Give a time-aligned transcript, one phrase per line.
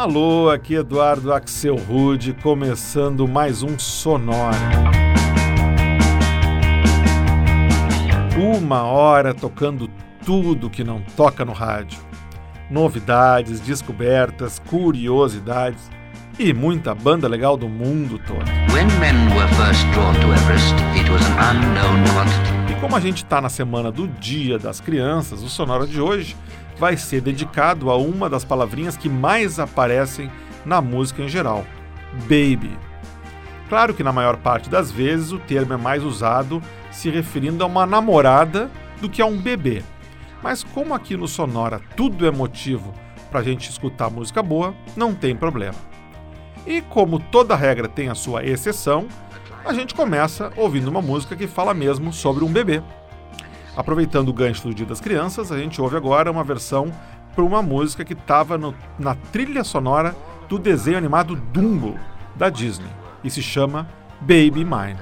[0.00, 4.56] Alô, aqui Eduardo Axel Rude, começando mais um Sonora.
[8.34, 9.90] Uma hora tocando
[10.24, 12.00] tudo que não toca no rádio.
[12.70, 15.90] Novidades, descobertas, curiosidades
[16.38, 18.46] e muita banda legal do mundo todo.
[22.70, 26.34] e como a gente está na semana do Dia das Crianças, o Sonora de hoje
[26.80, 30.30] vai ser dedicado a uma das palavrinhas que mais aparecem
[30.64, 31.66] na música em geral:
[32.22, 32.74] baby.
[33.68, 37.66] Claro que na maior parte das vezes o termo é mais usado se referindo a
[37.66, 39.82] uma namorada do que a um bebê.
[40.42, 42.94] Mas como aqui no Sonora tudo é motivo
[43.30, 45.76] para a gente escutar música boa, não tem problema.
[46.66, 49.06] E como toda regra tem a sua exceção,
[49.64, 52.82] a gente começa ouvindo uma música que fala mesmo sobre um bebê.
[53.80, 56.92] Aproveitando o gancho do Dia das Crianças, a gente ouve agora uma versão
[57.34, 58.60] para uma música que estava
[58.98, 60.14] na trilha sonora
[60.50, 61.98] do desenho animado Dumbo
[62.36, 62.90] da Disney
[63.24, 63.88] e se chama
[64.20, 65.00] Baby Mine.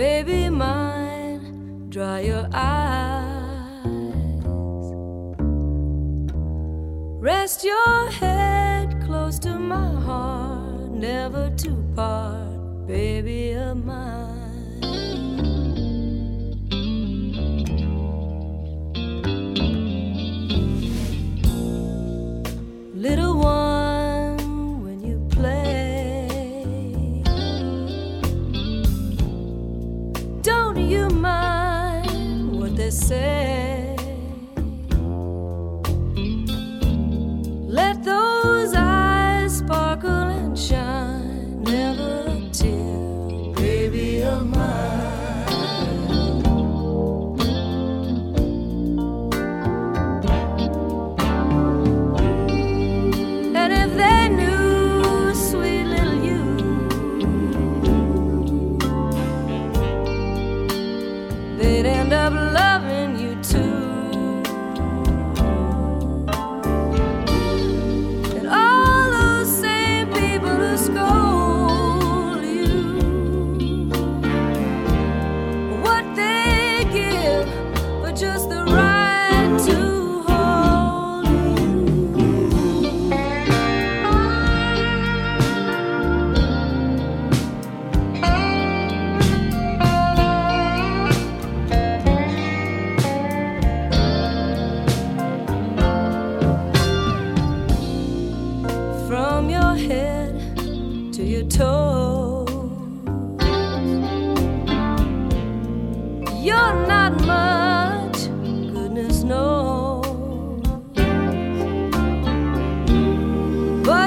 [0.00, 3.74] Baby mine, dry your eyes.
[7.20, 14.29] Rest your head close to my heart, never to part, baby of mine.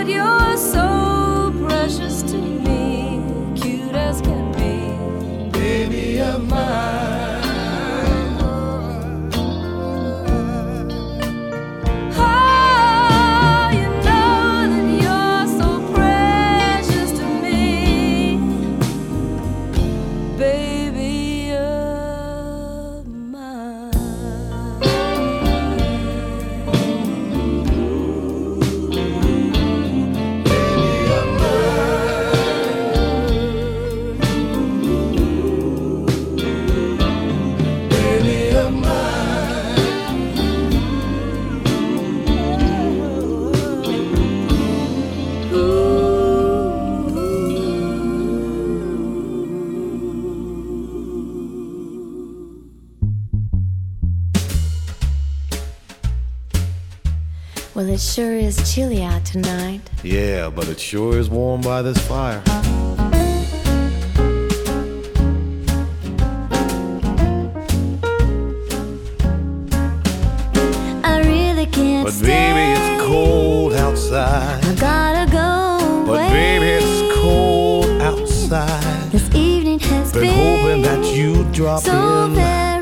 [0.03, 0.32] diario
[57.93, 59.79] it sure is chilly out tonight.
[60.01, 62.41] Yeah, but it sure is warm by this fire.
[71.03, 74.65] I really can't But baby, it's cold outside.
[74.65, 76.05] I gotta go.
[76.07, 76.29] But away.
[76.29, 79.11] baby, it's cold outside.
[79.11, 82.33] This evening has Been been hoping that you'd drop so in.
[82.33, 82.72] very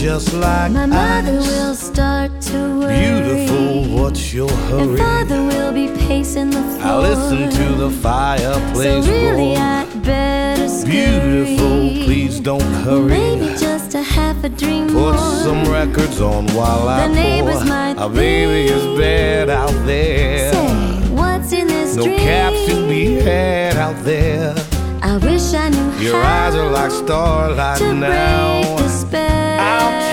[0.00, 1.46] just like My mother ice.
[1.46, 2.96] will start to worry.
[2.98, 4.82] Beautiful, what's your hurry?
[4.82, 6.82] And father will be pacing the floor.
[6.82, 9.58] I listen to the fireplace So really, roar.
[9.58, 10.90] I'd better scurry.
[10.92, 13.08] Beautiful, please don't hurry.
[13.08, 15.18] Maybe just a half a dream Put more.
[15.44, 17.64] some records on while I The neighbors pour.
[17.66, 20.52] might Our baby is bad out there.
[20.52, 22.18] Say, what's in this No dream?
[22.20, 24.54] caps to be had out there.
[25.02, 28.79] I wish I knew Your eyes are like starlight now.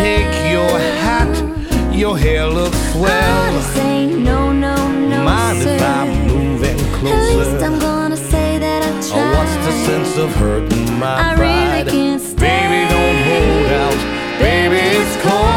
[0.07, 0.73] Take your
[1.05, 1.33] hat.
[2.03, 3.61] Your hair looks I swell.
[3.77, 4.75] say no, no,
[5.11, 5.75] no, Mind sir.
[5.75, 7.79] if I'm moving At least I'm closer?
[7.89, 9.19] gonna say that I tried.
[9.19, 11.87] Oh, what's the sense of hurting my I really pride?
[11.95, 13.99] can't Baby, don't hold out.
[14.45, 15.56] Baby, it's cold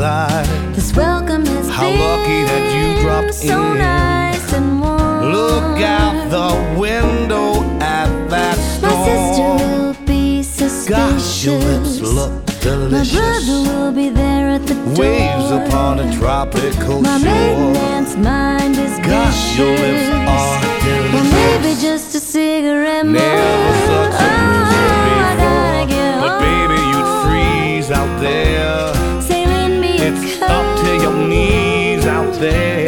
[0.00, 0.46] outside.
[0.74, 3.78] This welcome has How been lucky that you dropped so in.
[3.78, 5.32] nice and warm.
[5.32, 8.92] Look out the window at that storm.
[8.92, 10.88] My sister will be suspicious.
[10.88, 12.32] Gosh, your lips look
[12.64, 14.94] My brother will be there at the door.
[14.96, 17.76] Waves upon a tropical My shore.
[17.92, 20.14] aunt's mind is Gosh, your lips vicious.
[20.14, 21.82] are Well, maybe delicious.
[21.82, 22.11] just
[32.06, 32.81] out there.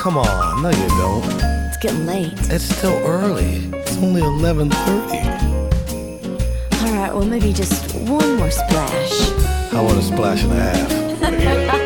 [0.00, 0.62] Come on.
[0.62, 1.22] No, you don't.
[1.68, 2.32] It's getting late.
[2.50, 3.56] It's still early.
[3.74, 4.72] It's only 11.30.
[6.82, 9.30] All right, well, maybe just one more splash.
[9.74, 11.76] I want a splash and a half.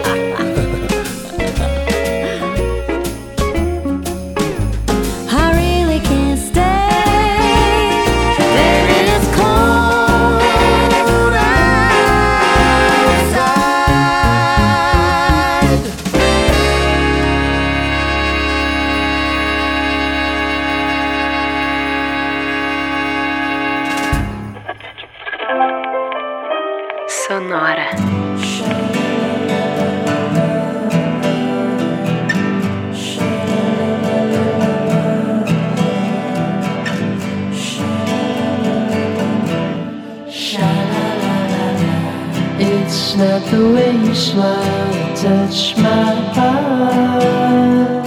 [44.14, 48.04] you smile that touch my heart.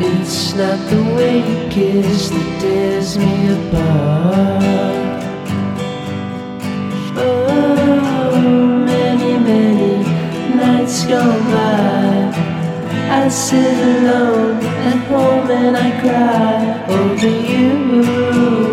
[0.00, 5.22] It's not the way you kiss that tears me apart.
[7.16, 8.40] Oh,
[8.86, 9.94] many, many
[10.56, 12.32] nights gone by.
[13.20, 16.56] I sit alone at home and I cry
[16.98, 18.02] over you.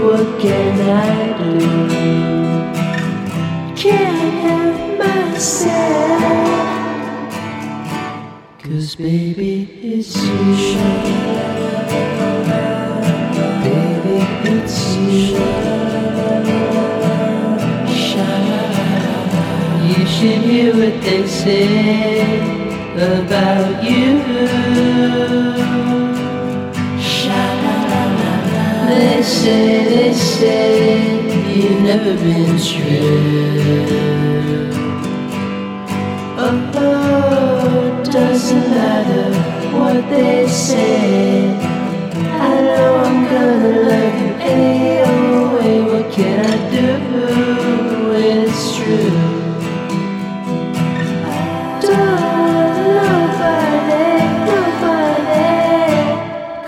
[0.06, 1.99] What can I do?
[5.40, 5.56] Cause
[8.98, 10.76] baby, it's you.
[13.64, 14.18] Baby,
[14.52, 15.40] it's you.
[19.88, 22.42] You should hear what they say
[22.98, 24.20] about you.
[28.90, 31.00] They say, they say
[31.56, 34.10] you've never been true.
[38.40, 39.28] Doesn't matter
[39.78, 41.50] what they say.
[42.48, 45.76] I know I'm gonna love you any old way.
[45.82, 46.86] What can I do
[48.16, 49.12] it's true?
[51.22, 52.76] I don't
[53.12, 54.08] nobody,
[54.48, 55.50] nobody.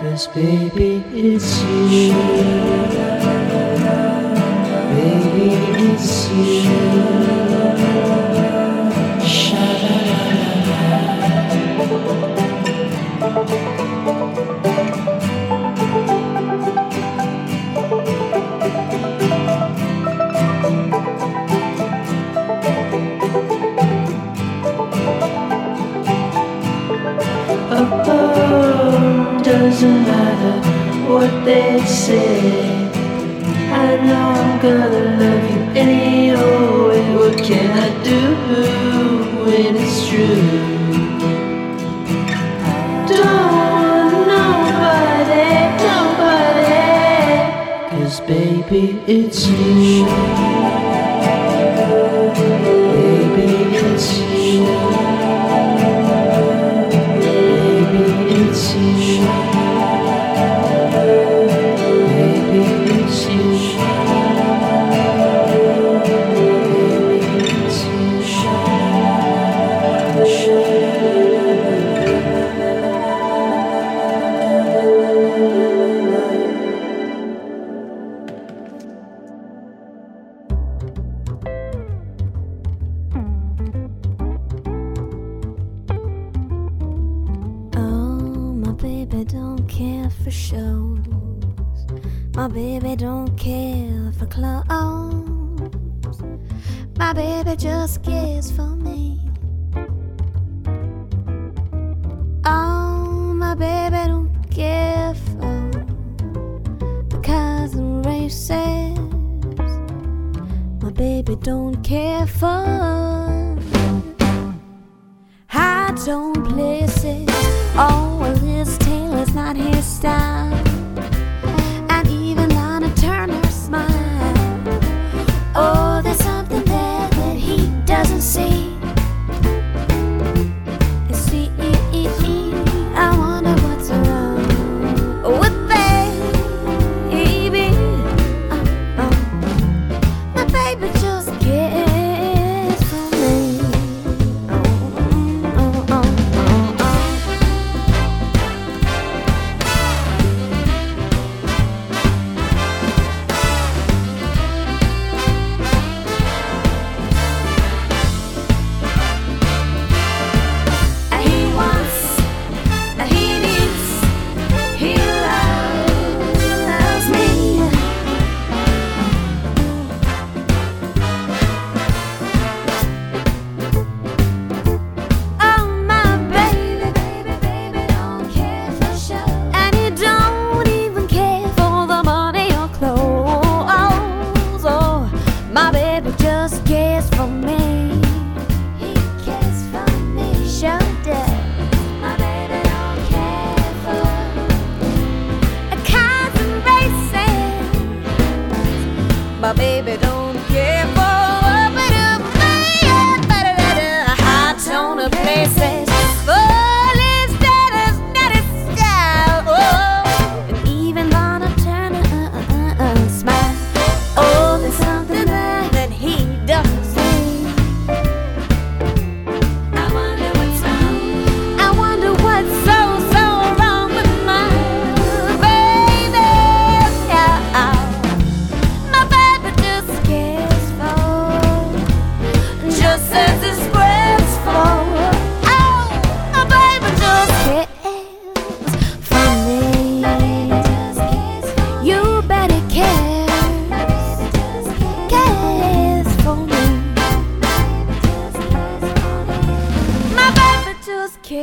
[0.02, 1.52] Cause baby, it's
[1.90, 2.12] you.
[4.92, 5.48] Baby,
[5.88, 6.82] it's you.
[29.44, 30.70] doesn't matter
[31.10, 32.92] what they say.
[33.72, 37.16] I know I'm gonna love you anyway.
[37.16, 38.22] What can I do
[39.46, 40.81] when it's true?
[48.28, 50.61] Baby, it's you.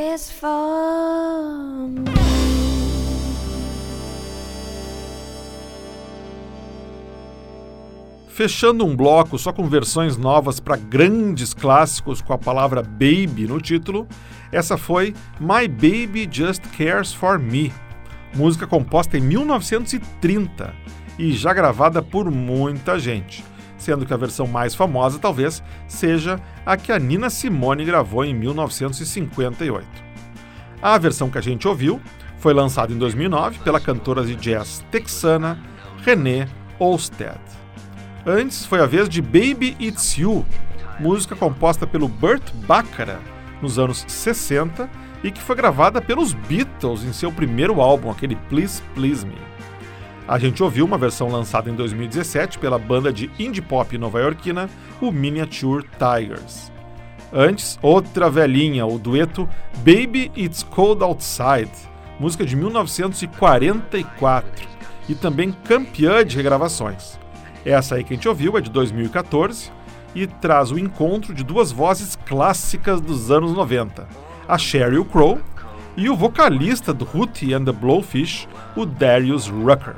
[0.08, 2.08] Cares for me.
[8.28, 13.60] Fechando um bloco só com versões novas para grandes clássicos com a palavra baby no
[13.60, 14.06] título,
[14.52, 17.72] essa foi My Baby Just Cares for Me,
[18.34, 20.72] música composta em 1930
[21.18, 23.44] e já gravada por muita gente,
[23.78, 28.34] sendo que a versão mais famosa talvez seja a que a Nina Simone gravou em
[28.34, 29.86] 1958.
[30.82, 32.00] A versão que a gente ouviu
[32.38, 35.58] foi lançada em 2009 pela cantora de jazz texana
[36.04, 36.46] Renée
[36.78, 37.40] Olstead.
[38.26, 40.44] Antes foi a vez de Baby It's You,
[41.00, 43.22] música composta pelo Burt Bacharach
[43.62, 44.88] nos anos 60
[45.22, 49.47] e que foi gravada pelos Beatles em seu primeiro álbum, aquele Please Please Me.
[50.28, 54.68] A gente ouviu uma versão lançada em 2017 pela banda de indie pop nova-iorquina,
[55.00, 56.70] o Miniature Tigers.
[57.32, 61.70] Antes, outra velhinha, o dueto Baby It's Cold Outside,
[62.20, 64.68] música de 1944
[65.08, 67.18] e também campeã de regravações.
[67.64, 69.72] Essa aí que a gente ouviu é de 2014
[70.14, 74.06] e traz o encontro de duas vozes clássicas dos anos 90,
[74.46, 75.40] a Sheryl Crow
[75.96, 79.96] e o vocalista do Hootie and the Blowfish, o Darius Rucker.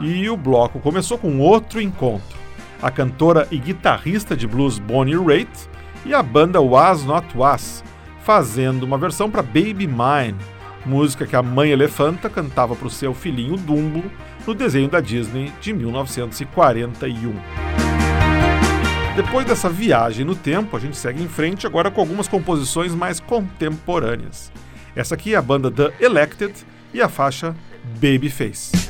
[0.00, 2.36] E o bloco começou com outro encontro.
[2.82, 5.50] A cantora e guitarrista de blues Bonnie Raitt
[6.04, 7.82] e a banda Was Not Was,
[8.22, 10.36] fazendo uma versão para Baby Mine,
[10.84, 14.04] música que a mãe elefanta cantava para o seu filhinho Dumbo
[14.46, 17.34] no desenho da Disney de 1941.
[19.16, 23.18] Depois dessa viagem no tempo, a gente segue em frente agora com algumas composições mais
[23.18, 24.52] contemporâneas.
[24.94, 26.54] Essa aqui é a banda The Elected
[26.92, 27.56] e a faixa
[28.00, 28.85] Babyface.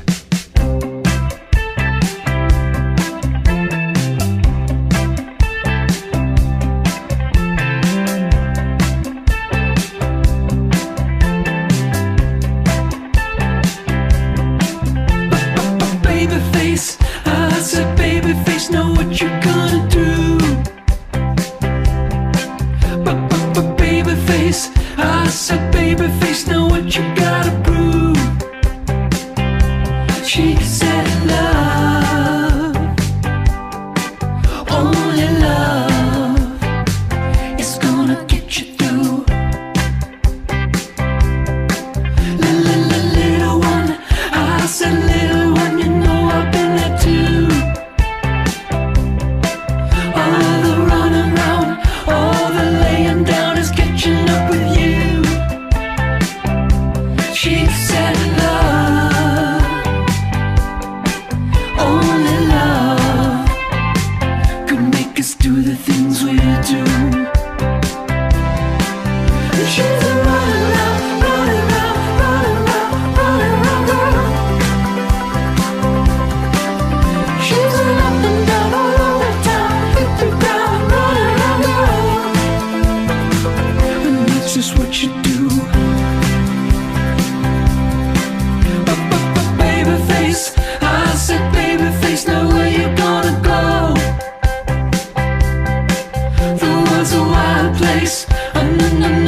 [98.76, 99.25] no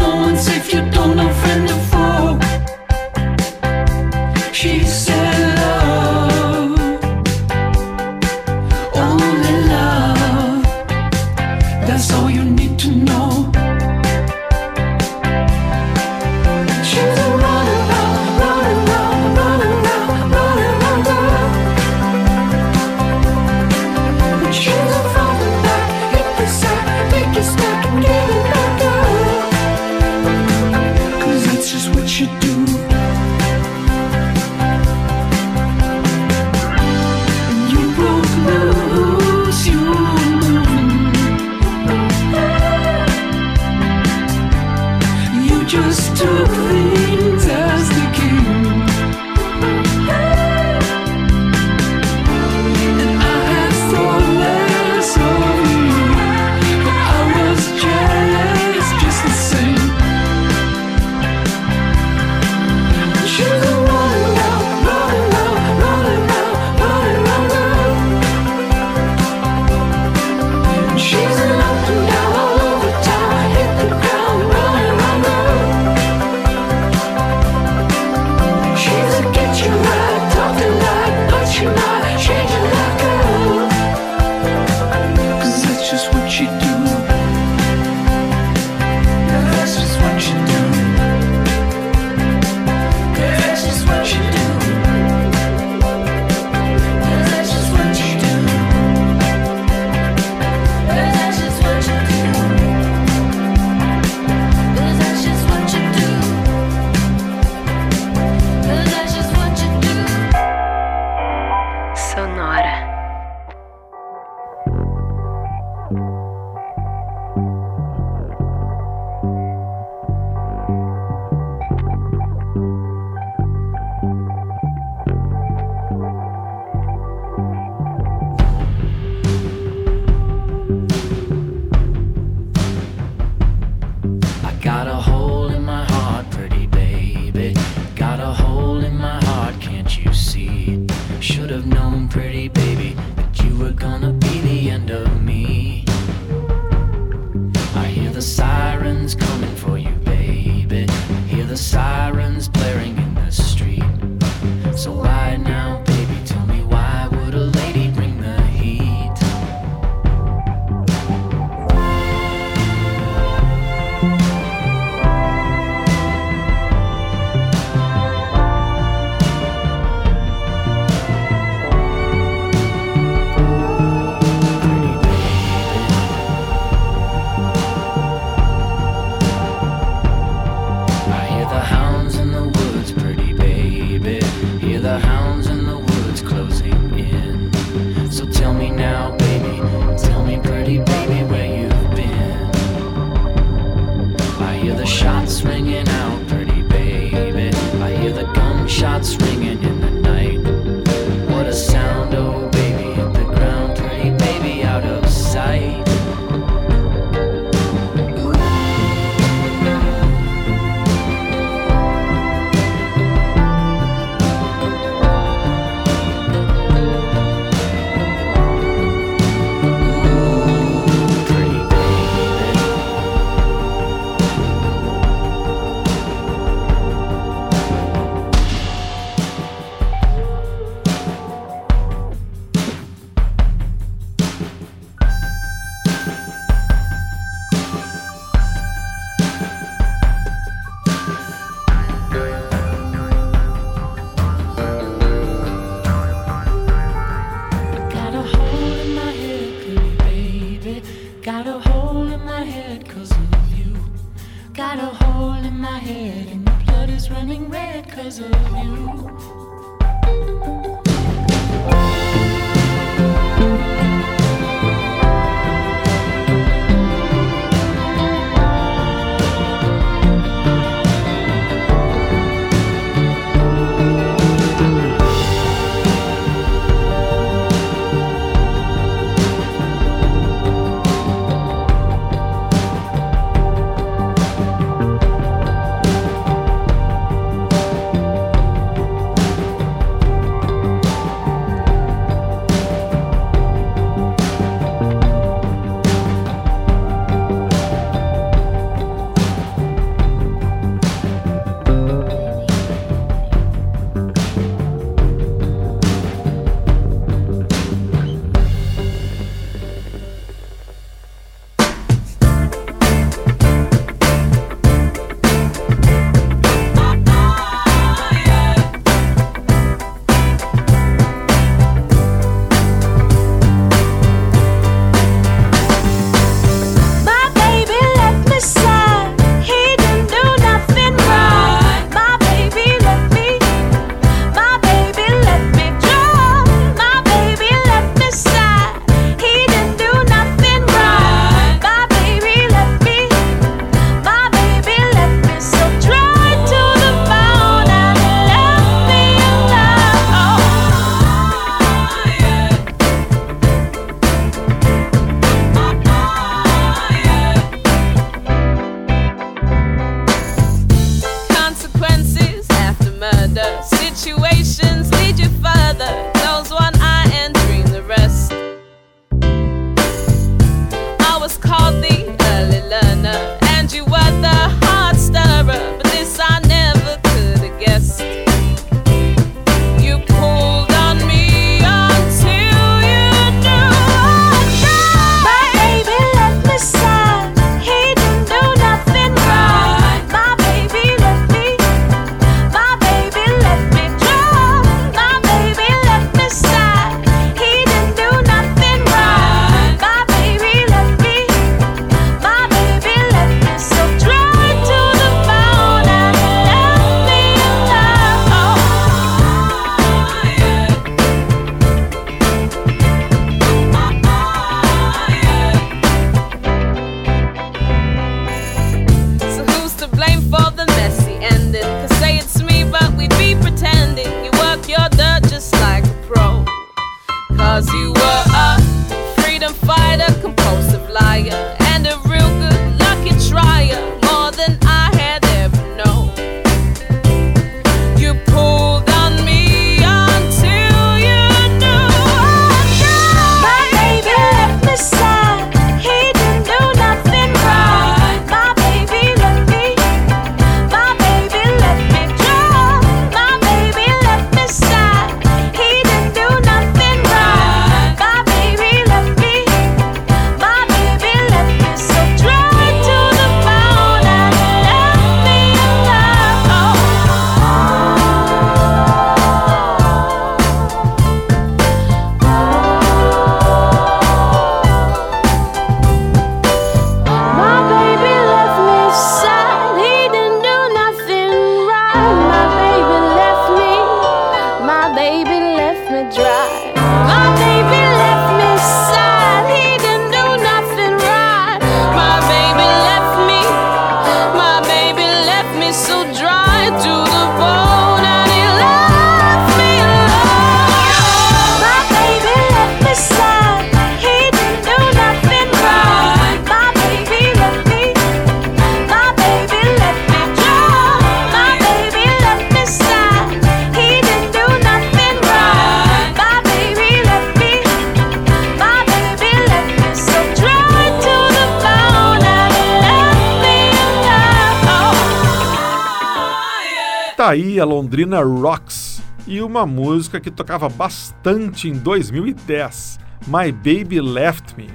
[527.28, 534.56] Aí a Londrina Rocks e uma música que tocava bastante em 2010, My Baby Left
[534.56, 534.66] Me.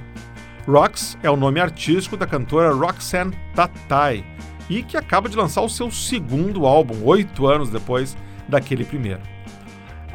[0.64, 4.24] Rocks é o nome artístico da cantora Roxanne Tatai
[4.70, 8.16] e que acaba de lançar o seu segundo álbum, oito anos depois
[8.48, 9.20] daquele primeiro.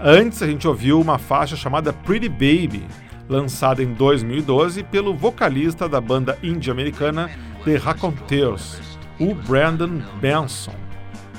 [0.02, 2.88] Antes a gente ouviu uma faixa chamada Pretty Baby,
[3.28, 7.30] lançada em 2012 pelo vocalista da banda indie-americana
[7.65, 8.80] The Raconteurs,
[9.19, 10.88] o Brandon Benson.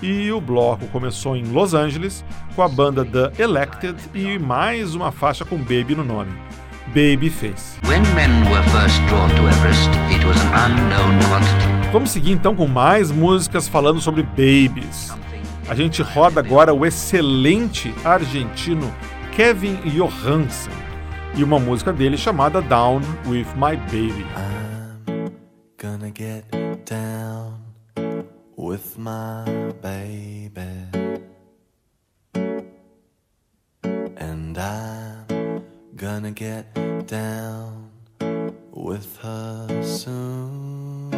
[0.03, 2.25] E o bloco começou em Los Angeles
[2.57, 6.33] com a banda The Elected e mais uma faixa com Baby no nome.
[6.87, 7.79] Babyface.
[11.93, 15.13] Vamos seguir então com mais músicas falando sobre babies.
[15.69, 18.93] A gente roda agora o excelente argentino
[19.33, 20.73] Kevin Johansen
[21.37, 24.27] e uma música dele chamada Down with My Baby.
[25.07, 25.31] I'm
[25.79, 26.45] gonna get
[26.89, 27.60] down.
[28.61, 29.43] with my
[29.81, 30.69] baby.
[34.17, 35.65] And I'm
[35.97, 36.75] gonna get
[37.07, 37.91] down
[38.71, 41.11] with her soon.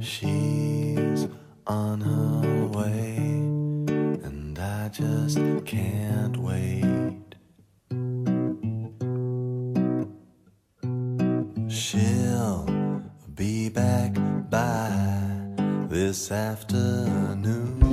[0.00, 1.28] She's
[1.66, 3.16] on her way,
[4.26, 7.34] and I just can't wait.
[11.68, 12.25] She's
[13.36, 14.14] be back
[14.48, 14.90] by
[15.90, 17.85] this afternoon.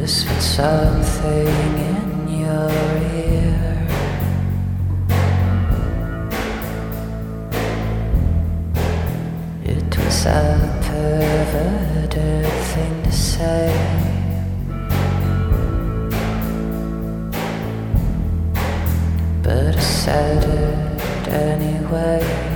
[0.00, 1.48] whispered something
[1.92, 2.70] in your
[3.16, 3.86] ear.
[9.64, 13.74] It was a perverted thing to say.
[19.42, 22.47] But I said it anyway.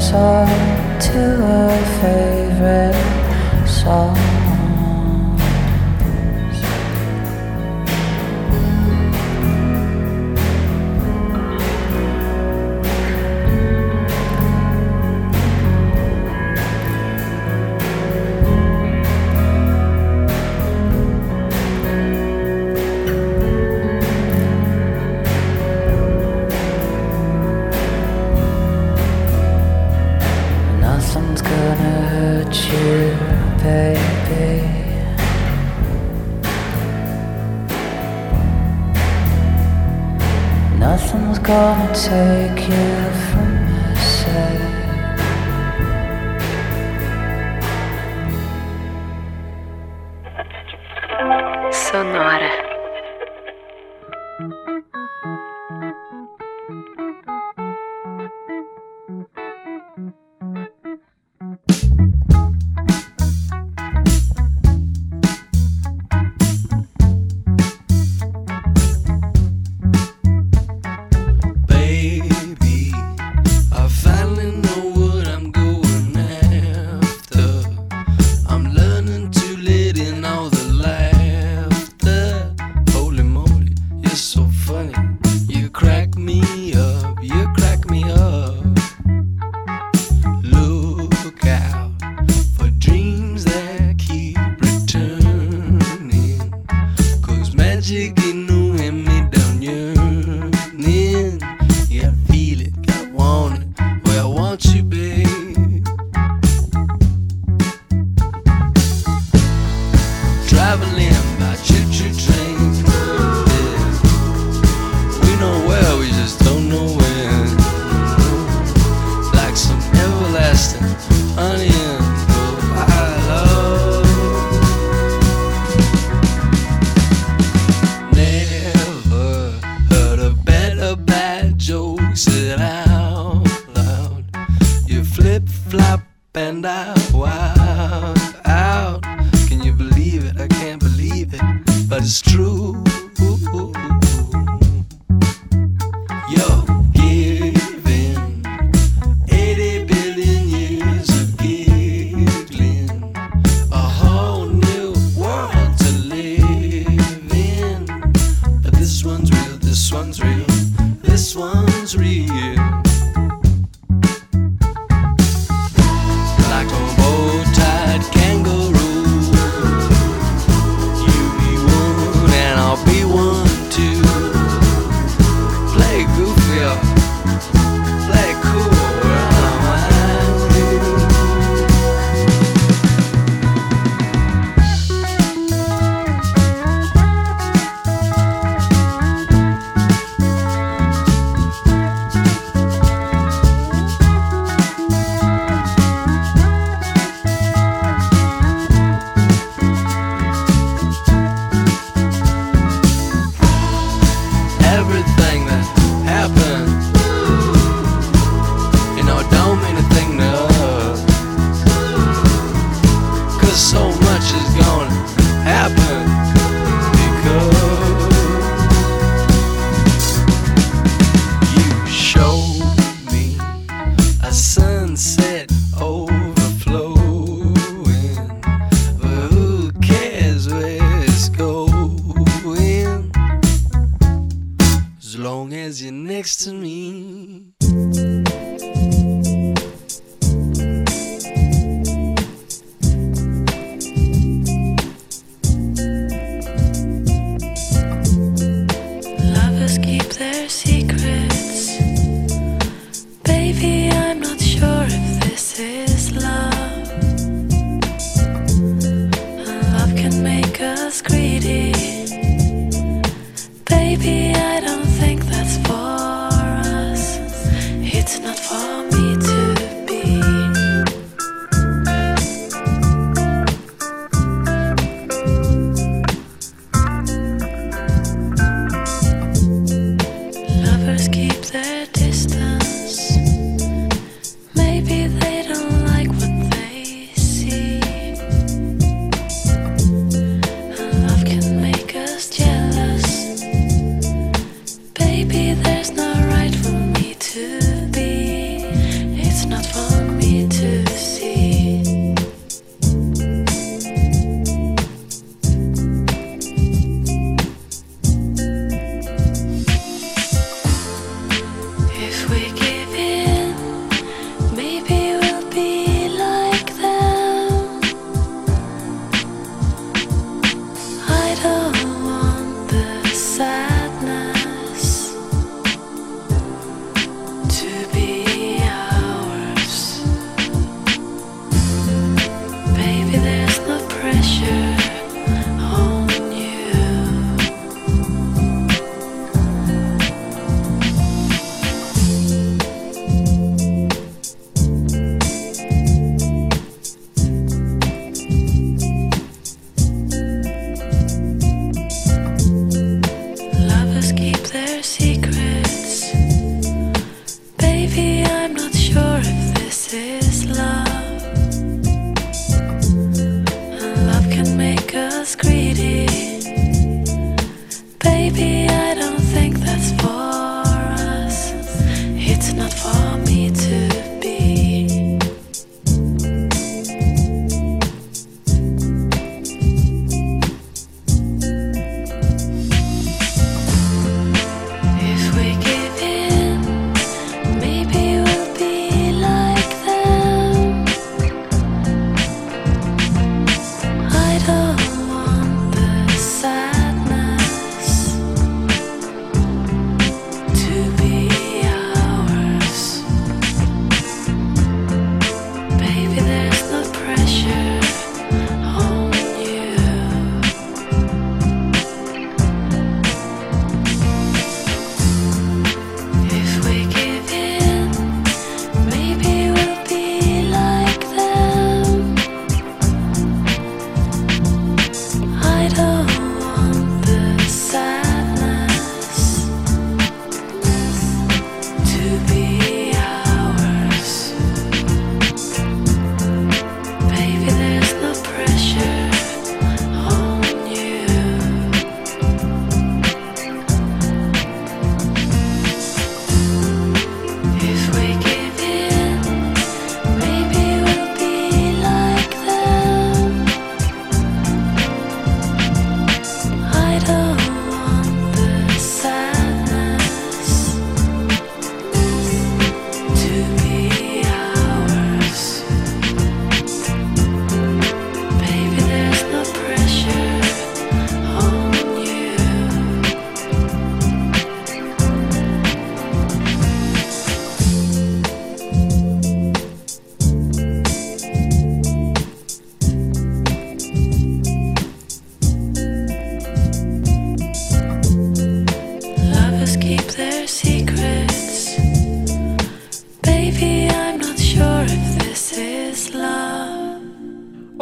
[0.00, 2.29] is hard to avoid.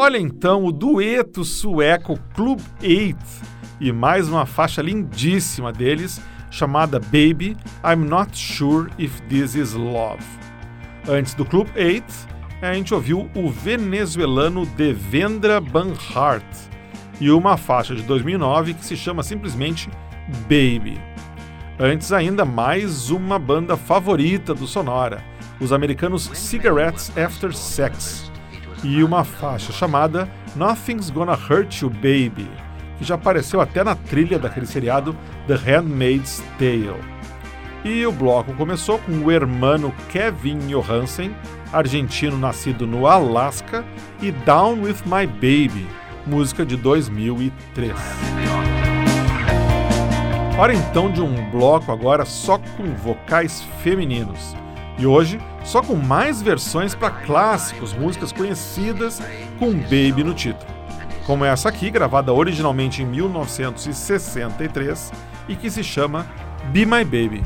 [0.08, 3.14] Olha então o dueto sueco Club 8
[3.78, 6.18] e mais uma faixa lindíssima deles
[6.50, 7.54] chamada Baby,
[7.84, 10.24] I'm Not Sure If This Is Love.
[11.06, 12.02] Antes do Club 8,
[12.62, 16.56] a gente ouviu o venezuelano Devendra Banhart
[17.20, 19.90] e uma faixa de 2009 que se chama simplesmente
[20.44, 20.98] Baby.
[21.78, 25.22] Antes ainda, mais uma banda favorita do Sonora,
[25.60, 28.32] os americanos Cigarettes After Sex,
[28.82, 32.48] e uma faixa chamada Nothing's Gonna Hurt You Baby,
[32.98, 35.16] que já apareceu até na trilha daquele seriado
[35.46, 37.00] The Handmaid's Tale.
[37.84, 41.34] E o bloco começou com o hermano Kevin Johansen,
[41.72, 43.84] argentino nascido no Alasca,
[44.20, 45.86] e Down With My Baby,
[46.26, 47.92] música de 2003.
[50.58, 54.56] Hora então de um bloco agora só com vocais femininos.
[54.98, 59.22] E hoje, só com mais versões para clássicos, músicas conhecidas
[59.58, 60.66] com Baby no título.
[61.24, 65.12] Como essa aqui, gravada originalmente em 1963
[65.48, 66.26] e que se chama
[66.72, 67.44] Be My Baby.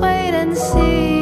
[0.00, 1.17] Wait and see.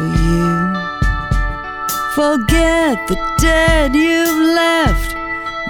[0.00, 0.72] for you.
[2.14, 5.14] Forget the dead you've left,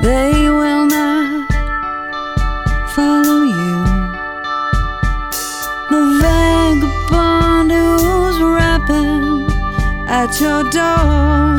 [0.03, 1.51] they will not
[2.95, 3.76] follow you.
[5.91, 9.51] The vagabond who's rapping
[10.09, 11.49] at your door.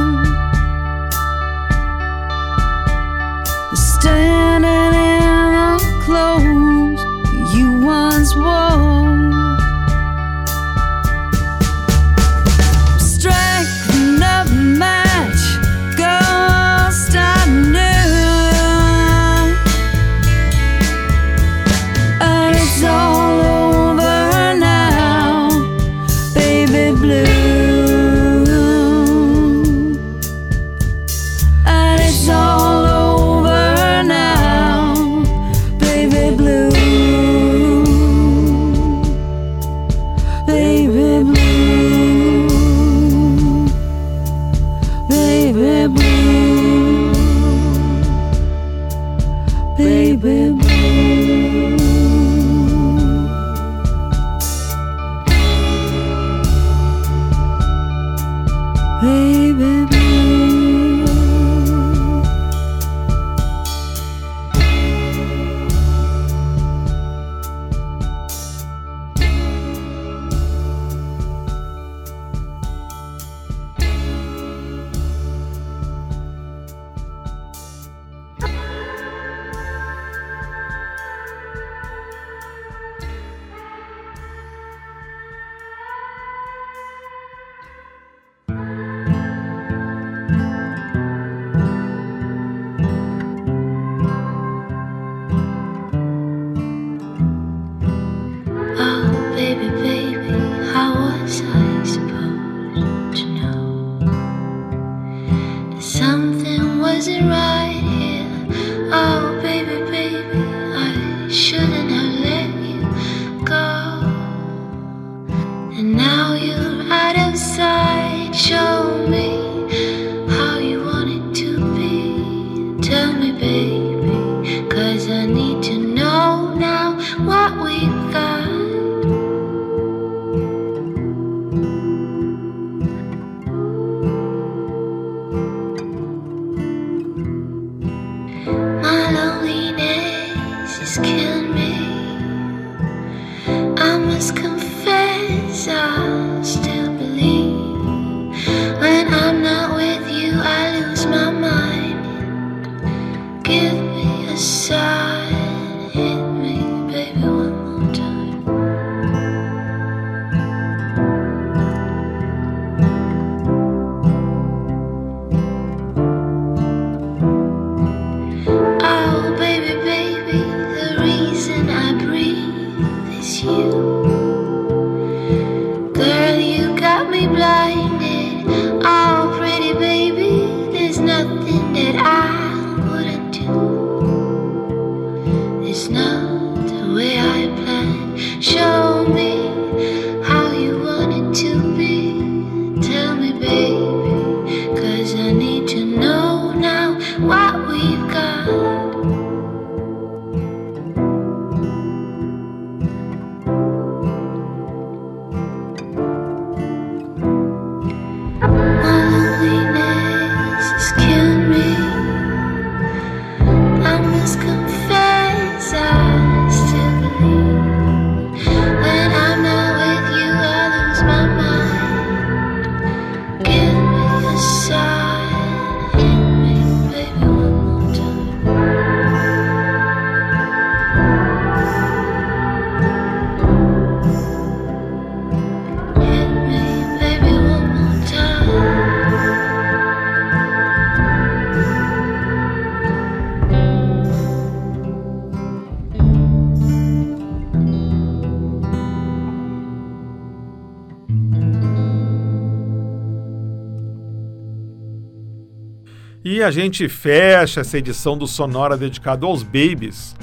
[256.52, 260.14] a gente fecha essa edição do Sonora dedicado aos babies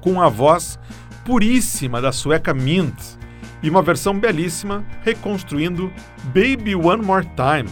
[0.00, 0.78] com a voz
[1.26, 2.98] puríssima da sueca Mint
[3.62, 5.92] e uma versão belíssima reconstruindo
[6.24, 7.68] Baby One More Time.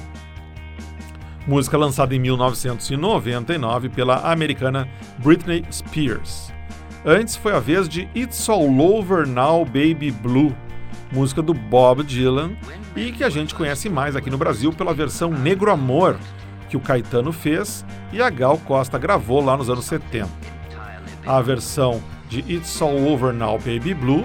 [1.46, 6.52] Música lançada em 1999 pela americana Britney Spears.
[7.02, 10.54] Antes foi a vez de It's All Over Now Baby Blue,
[11.10, 12.50] música do Bob Dylan
[12.94, 16.18] e que a gente conhece mais aqui no Brasil pela versão Negro Amor,
[16.70, 20.28] que o Caetano fez e a Gal Costa gravou lá nos anos 70.
[21.26, 24.24] A versão de It's All Over Now Baby Blue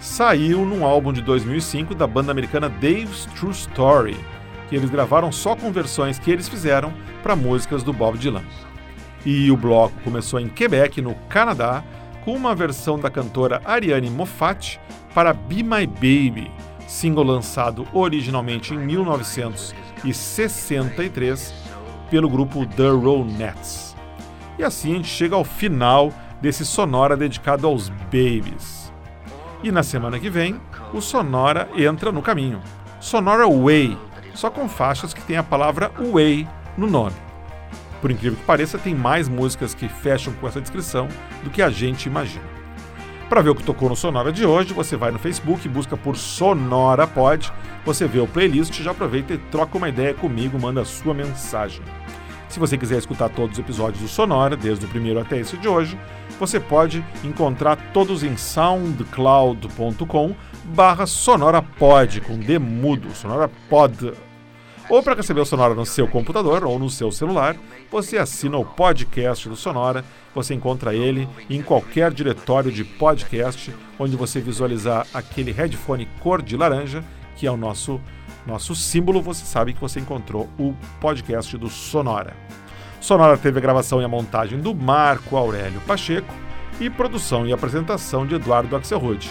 [0.00, 4.16] saiu num álbum de 2005 da banda americana Dave's True Story,
[4.68, 6.92] que eles gravaram só com versões que eles fizeram
[7.22, 8.42] para músicas do Bob Dylan.
[9.24, 11.82] E o bloco começou em Quebec, no Canadá,
[12.24, 14.78] com uma versão da cantora Ariane Moffat
[15.14, 16.50] para Be My Baby,
[16.86, 21.63] single lançado originalmente em 1963
[22.14, 23.96] pelo grupo The Ronettes.
[24.56, 28.92] E assim a gente chega ao final desse Sonora dedicado aos babies.
[29.64, 30.60] E na semana que vem,
[30.92, 32.60] o Sonora entra no caminho.
[33.00, 33.98] Sonora Way,
[34.32, 36.46] só com faixas que tem a palavra Way
[36.78, 37.16] no nome.
[38.00, 41.08] Por incrível que pareça, tem mais músicas que fecham com essa descrição
[41.42, 42.53] do que a gente imagina.
[43.34, 46.16] Para ver o que tocou no Sonora de hoje, você vai no Facebook, busca por
[46.16, 47.52] Sonora Pod,
[47.84, 51.82] você vê o playlist, já aproveita e troca uma ideia comigo, manda sua mensagem.
[52.48, 55.66] Se você quiser escutar todos os episódios do Sonora, desde o primeiro até esse de
[55.66, 55.98] hoje,
[56.38, 64.12] você pode encontrar todos em soundcloud.com barra sonorapod, com D mudo, sonorapod.
[64.88, 67.56] Ou para receber o Sonora no seu computador ou no seu celular,
[67.90, 70.04] você assina o podcast do Sonora.
[70.34, 76.56] Você encontra ele em qualquer diretório de podcast, onde você visualizar aquele headphone cor de
[76.56, 77.02] laranja,
[77.34, 78.00] que é o nosso,
[78.46, 82.34] nosso símbolo, você sabe que você encontrou o podcast do Sonora.
[83.00, 86.32] Sonora teve a gravação e a montagem do Marco Aurélio Pacheco
[86.80, 89.30] e produção e apresentação de Eduardo Axelrod.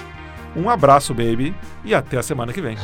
[0.55, 2.77] Um abraço, baby, e até a semana que vem.